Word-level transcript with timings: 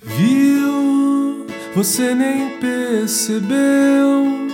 Viu? 0.00 1.46
Você 1.74 2.14
nem 2.14 2.58
percebeu 2.60 4.48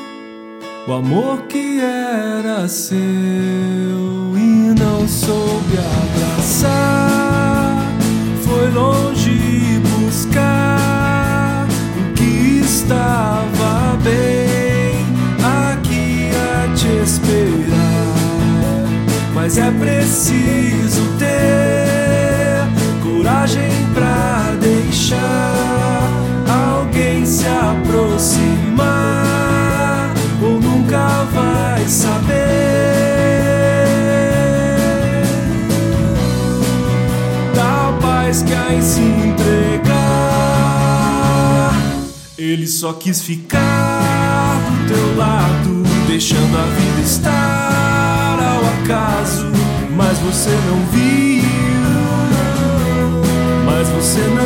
o 0.89 0.93
amor 0.93 1.43
que 1.43 1.81
era 1.81 2.67
seu 2.67 2.95
e 4.37 4.75
não 4.79 5.07
soube 5.07 5.77
abraçar. 5.79 7.77
Foi 8.43 8.71
longe 8.71 9.81
buscar 10.01 11.67
o 11.99 12.15
que 12.15 12.61
estava 12.65 13.99
bem 14.03 15.05
aqui 15.71 16.31
a 16.35 16.75
te 16.75 16.89
esperar. 17.05 17.75
Mas 19.35 19.59
é 19.59 19.71
preciso 19.71 21.03
ter 21.19 22.65
coragem 23.03 23.94
aproximar 28.15 30.15
ou 30.41 30.61
nunca 30.61 31.25
vai 31.33 31.85
saber. 31.89 32.45
Da 37.55 37.93
paz 38.01 38.43
que 38.43 38.53
em 38.53 38.81
se 38.81 39.01
entregar. 39.01 39.95
Ele 42.39 42.67
só 42.67 42.93
quis 42.93 43.21
ficar 43.21 44.61
do 44.61 44.95
teu 44.95 45.17
lado, 45.17 45.83
deixando 46.07 46.57
a 46.57 46.63
vida 46.63 47.01
estar 47.01 48.39
ao 48.39 48.83
acaso. 48.83 49.47
Mas 49.97 50.19
você 50.19 50.51
não 50.51 50.87
viu, 50.93 51.43
mas 53.65 53.89
você 53.89 54.21
não 54.21 54.44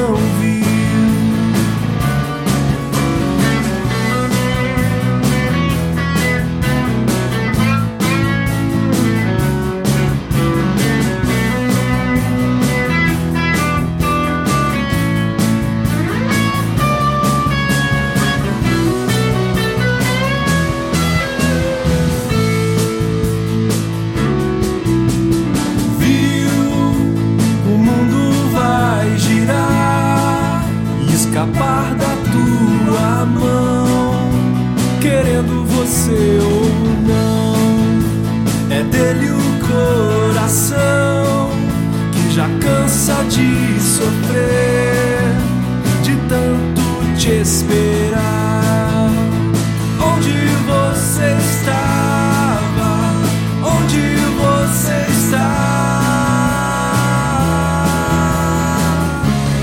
cansa 42.60 43.24
de 43.24 43.80
sofrer, 43.80 45.34
de 46.02 46.16
tanto 46.28 46.82
te 47.18 47.30
esperar. 47.40 49.10
Onde 50.00 50.32
você 50.66 51.36
estava? 51.50 52.90
Onde 53.62 54.16
você 54.36 54.96
está? 55.10 55.58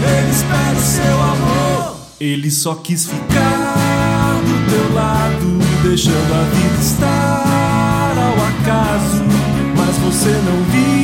Ele 0.04 0.32
espera 0.32 0.78
o 0.78 0.82
seu 0.82 1.22
amor. 1.22 1.96
Ele 2.20 2.52
só 2.52 2.76
quis 2.76 3.06
ficar 3.08 4.40
do 4.46 4.56
teu 4.70 4.94
lado, 4.94 5.60
deixando 5.84 6.34
a 6.34 6.44
vida 6.56 6.82
estar 6.82 8.14
ao 8.18 8.36
acaso. 8.48 9.24
Mas 9.78 9.96
você 9.98 10.30
não 10.30 10.64
viu, 10.72 10.95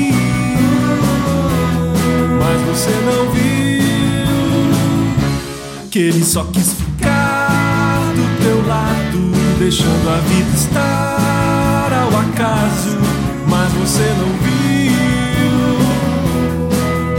você 2.71 2.91
não 3.05 3.29
viu 3.31 3.51
que 5.89 5.99
ele 5.99 6.23
só 6.23 6.45
quis 6.45 6.71
ficar 6.71 8.13
do 8.15 8.41
teu 8.41 8.65
lado, 8.65 9.19
deixando 9.59 10.09
a 10.09 10.17
vida 10.21 10.55
estar 10.55 11.91
ao 11.91 12.07
acaso. 12.17 12.97
Mas 13.49 13.73
você 13.73 14.13
não 14.19 14.31
viu, 14.37 15.51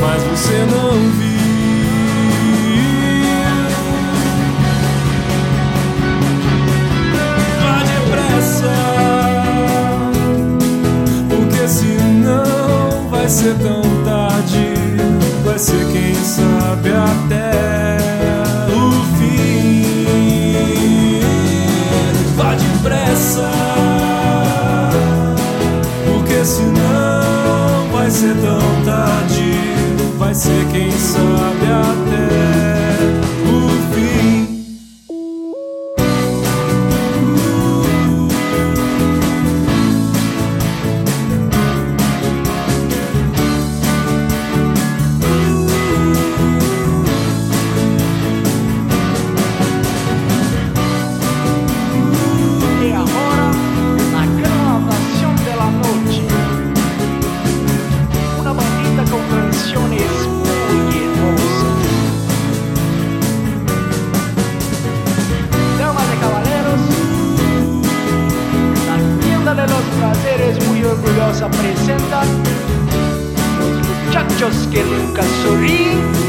mas 0.01 0.23
você 0.23 0.65
não 0.71 0.93
viu. 1.19 1.33
Vá 7.61 7.83
depressa, 7.93 8.75
porque 11.29 11.69
senão 11.69 13.11
vai 13.11 13.29
ser 13.29 13.55
tão 13.59 13.83
vai 15.53 15.59
ser 15.59 15.87
quem 15.93 16.15
sabe 16.15 16.91
até. 16.93 17.92
presentan 71.51 72.29
los 73.59 73.89
muchachos 73.89 74.69
que 74.71 74.83
nunca 74.85 75.23
sonríen 75.43 76.22